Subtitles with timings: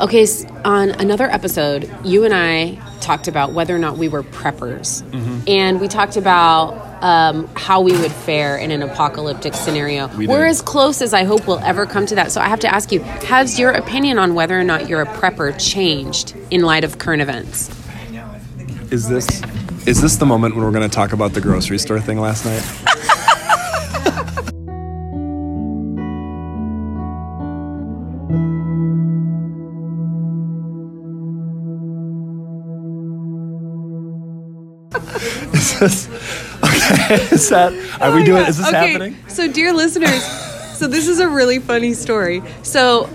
[0.00, 4.22] Okay, s- on another episode, you and I talked about whether or not we were
[4.22, 5.02] preppers.
[5.10, 5.40] Mm-hmm.
[5.46, 10.08] And we talked about um, how we would fare in an apocalyptic scenario.
[10.16, 12.32] We We're as close as I hope we'll ever come to that.
[12.32, 15.06] So I have to ask you has your opinion on whether or not you're a
[15.06, 17.70] prepper changed in light of current events?
[18.90, 19.28] Is this
[19.86, 22.46] is this the moment when we're going to talk about the grocery store thing last
[22.46, 22.62] night?
[35.52, 36.08] is this
[36.62, 37.14] okay?
[37.32, 38.46] Is that are we doing?
[38.46, 38.92] Is this Oh okay.
[38.92, 39.16] happening?
[39.28, 40.24] So, dear listeners,
[40.76, 42.42] so this is a really funny story.
[42.62, 43.08] So,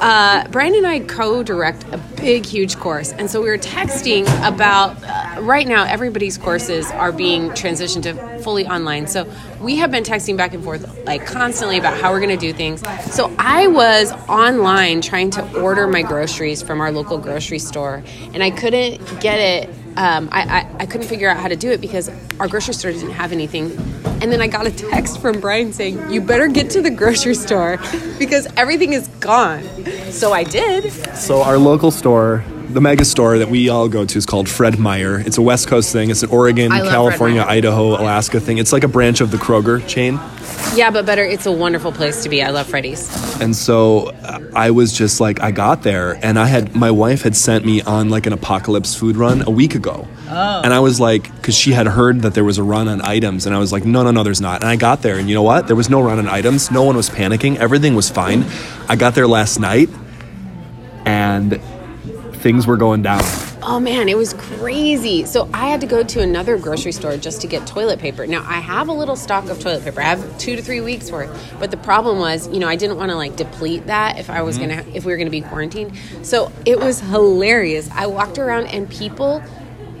[0.00, 4.96] uh, Brian and I co-direct a big, huge course, and so we were texting about.
[5.02, 9.06] Uh, right now, everybody's courses are being transitioned to fully online.
[9.06, 9.30] So
[9.60, 12.52] we have been texting back and forth like constantly about how we're going to do
[12.52, 12.82] things.
[13.12, 18.02] So I was online trying to order my groceries from our local grocery store,
[18.32, 21.70] and I couldn't get it um, I, I, I couldn't figure out how to do
[21.70, 23.70] it because our grocery store didn't have anything.
[24.20, 27.34] And then I got a text from Brian saying, You better get to the grocery
[27.34, 27.78] store
[28.18, 29.62] because everything is gone.
[30.10, 30.90] So I did.
[31.14, 34.78] So our local store, the mega store that we all go to, is called Fred
[34.78, 35.18] Meyer.
[35.20, 36.10] It's a West Coast thing.
[36.10, 38.58] It's an Oregon, I love Fred California, Idaho, Alaska thing.
[38.58, 40.18] It's like a branch of the Kroger chain.
[40.74, 41.24] Yeah, but better.
[41.24, 42.42] It's a wonderful place to be.
[42.42, 43.08] I love Freddy's.
[43.40, 47.22] And so uh, I was just like, I got there, and I had my wife
[47.22, 50.08] had sent me on like an apocalypse food run a week ago.
[50.28, 50.62] Oh.
[50.64, 53.46] And I was like, because she had heard that there was a run on items,
[53.46, 54.62] and I was like, no, no, no, there's not.
[54.62, 55.66] And I got there, and you know what?
[55.66, 56.70] There was no run on items.
[56.70, 57.56] No one was panicking.
[57.56, 58.44] Everything was fine.
[58.88, 59.90] I got there last night,
[61.04, 61.60] and
[62.36, 63.22] things were going down.
[63.66, 65.24] Oh man, it was crazy.
[65.24, 68.26] So I had to go to another grocery store just to get toilet paper.
[68.26, 70.00] Now I have a little stock of toilet paper.
[70.00, 71.30] I have two to three weeks worth.
[71.58, 74.42] But the problem was, you know, I didn't want to like deplete that if I
[74.42, 74.68] was Mm-hmm.
[74.80, 75.92] gonna if we were gonna be quarantined.
[76.22, 77.88] So it was hilarious.
[77.92, 79.42] I walked around and people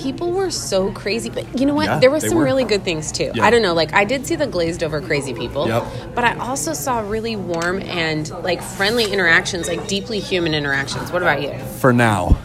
[0.00, 1.30] people were so crazy.
[1.30, 1.86] But you know what?
[1.86, 2.44] Yeah, there were some were.
[2.44, 3.30] really good things too.
[3.34, 3.44] Yeah.
[3.44, 5.68] I don't know, like I did see the glazed over crazy people.
[5.68, 6.14] Yep.
[6.14, 11.12] But I also saw really warm and like friendly interactions, like deeply human interactions.
[11.12, 11.58] What about you?
[11.78, 12.38] For now.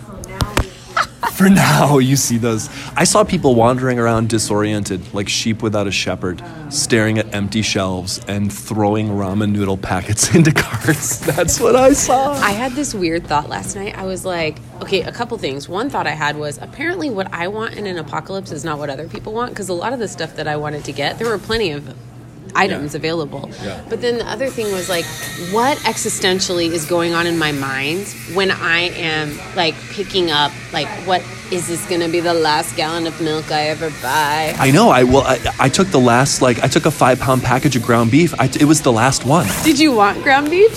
[1.33, 2.69] For now, you see those.
[2.95, 8.23] I saw people wandering around disoriented, like sheep without a shepherd, staring at empty shelves
[8.27, 11.19] and throwing ramen noodle packets into carts.
[11.19, 12.33] That's what I saw.
[12.33, 13.97] I had this weird thought last night.
[13.97, 15.67] I was like, okay, a couple things.
[15.67, 18.89] One thought I had was apparently what I want in an apocalypse is not what
[18.89, 21.27] other people want because a lot of the stuff that I wanted to get, there
[21.27, 21.95] were plenty of
[22.55, 22.97] items Yeah.
[22.97, 23.49] available.
[23.63, 23.81] Yeah.
[23.89, 25.05] But then the other thing was like,
[25.51, 30.87] what existentially is going on in my mind when I am like picking up, like,
[31.07, 34.55] what is this going to be the last gallon of milk I ever buy?
[34.57, 34.89] I know.
[34.89, 37.83] I well, I, I took the last like I took a five pound package of
[37.83, 38.33] ground beef.
[38.39, 39.47] I, it was the last one.
[39.63, 40.71] Did you want ground beef?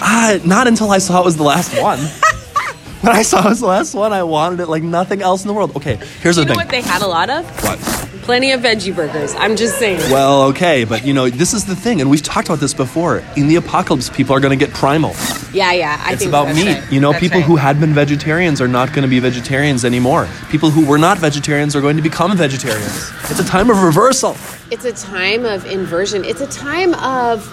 [0.00, 1.98] Ah, not until I saw it was the last one.
[3.02, 5.48] when I saw it was the last one, I wanted it like nothing else in
[5.48, 5.76] the world.
[5.76, 6.56] Okay, here's You the know thing.
[6.56, 7.44] what they had a lot of?
[7.62, 7.78] what?
[8.24, 9.34] Plenty of veggie burgers.
[9.34, 9.98] I'm just saying.
[10.10, 13.22] Well, okay, but you know, this is the thing, and we've talked about this before.
[13.36, 15.10] In the apocalypse, people are going to get primal.
[15.52, 16.00] Yeah, yeah.
[16.02, 16.66] I It's think about that's meat.
[16.80, 16.90] right.
[16.92, 17.46] You know, That's people right.
[17.46, 20.26] who had been vegetarians are not going to be vegetarians anymore.
[20.50, 23.12] People who were not vegetarians are going to become vegetarians.
[23.28, 24.36] It's a time of reversal.
[24.70, 26.24] It's a time of inversion.
[26.24, 27.46] It's a time of.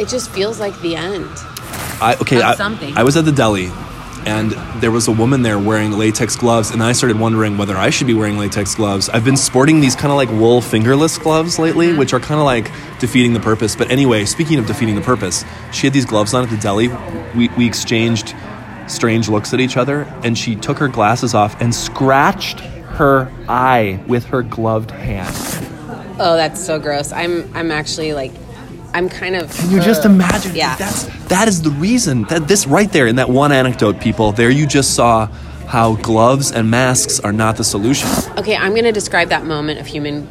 [0.00, 1.26] It just feels like the end.
[2.00, 2.96] I, okay, I, something.
[2.96, 3.70] I was at the deli,
[4.26, 7.90] and there was a woman there wearing latex gloves, and I started wondering whether I
[7.90, 9.08] should be wearing latex gloves.
[9.08, 11.98] I've been sporting these kind of like wool fingerless gloves lately, Mm-hmm.
[11.98, 12.70] which are kind of like
[13.00, 13.76] defeating the purpose.
[13.76, 16.88] But anyway, speaking of defeating the purpose, she had these gloves on at the deli.
[17.36, 18.34] We, we exchanged
[18.86, 24.02] strange looks at each other, and she took her glasses off and scratched her eye
[24.06, 25.34] with her gloved hand.
[26.20, 27.10] Oh, that's so gross.
[27.12, 27.50] I'm.
[27.56, 28.30] I'm actually like.
[28.94, 29.52] I'm kind of.
[29.52, 30.54] Can you just uh, imagine?
[30.54, 30.76] Yeah.
[30.76, 34.30] That's that is the reason that this right there in that one anecdote, people.
[34.30, 35.26] There you just saw
[35.66, 38.08] how gloves and masks are not the solution.
[38.38, 40.28] Okay, I'm going to describe that moment of human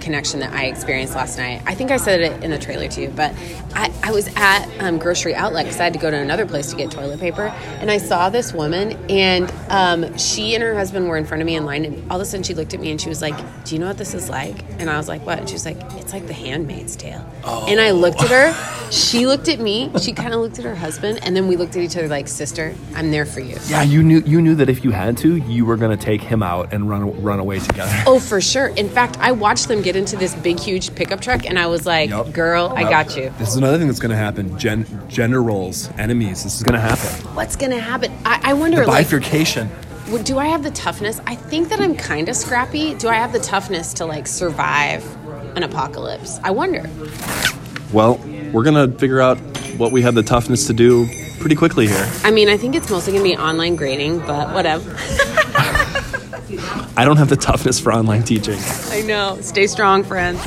[0.00, 1.62] connection that I experienced last night.
[1.66, 3.34] I think I said it in the trailer too, but
[3.76, 6.70] I, I was at um, grocery outlet because I had to go to another place
[6.70, 7.48] to get toilet paper,
[7.80, 11.46] and I saw this woman, and um, she and her husband were in front of
[11.46, 13.20] me in line, and all of a sudden she looked at me and she was
[13.20, 15.54] like, "Do you know what this is like?" And I was like, "What?" And she
[15.54, 17.66] was like, "It's like The Handmaid's Tale." Oh.
[17.68, 18.72] And I looked at her.
[18.88, 19.90] She looked at me.
[20.00, 22.28] She kind of looked at her husband, and then we looked at each other like,
[22.28, 25.34] "Sister, I'm there for you." Yeah, you knew you knew that if you had to,
[25.34, 27.92] you were gonna take him out and run run away together.
[28.06, 28.68] Oh, for sure.
[28.68, 31.84] In fact, I watched them get into this big, huge pickup truck, and I was
[31.84, 32.32] like, Yup.
[32.32, 34.56] "Girl, I got you." This is another thing that's gonna happen.
[34.56, 36.44] Gen- gender roles, enemies.
[36.44, 37.08] This is gonna happen.
[37.34, 38.12] What's gonna happen?
[38.24, 38.80] I, I wonder.
[38.80, 39.68] The bifurcation.
[40.06, 41.20] w- do I have the toughness?
[41.26, 42.94] I think that I'm kind of scrappy.
[42.94, 45.04] Do I have the toughness to like survive
[45.56, 46.38] an apocalypse?
[46.44, 46.88] I wonder.
[47.92, 48.18] Well,
[48.52, 49.38] we're gonna figure out
[49.78, 51.08] what we have the toughness to do
[51.40, 52.08] pretty quickly here.
[52.22, 54.96] I mean, I think it's mostly going to be online grading, but whatever.
[56.96, 58.58] I don't have the toughness for online teaching.
[58.88, 59.38] I know.
[59.42, 60.40] Stay strong, friends.